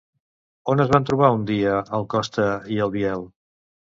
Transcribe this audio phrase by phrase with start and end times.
[0.73, 3.25] On es van trobar un dia el Costa i el Biel?